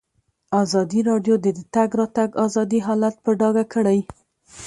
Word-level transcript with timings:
ازادي 0.63 1.01
راډیو 1.09 1.35
د 1.43 1.47
د 1.57 1.59
تګ 1.75 1.89
راتګ 1.99 2.29
ازادي 2.45 2.79
حالت 2.87 3.15
په 3.25 3.31
ډاګه 3.39 3.65
کړی. 3.73 3.99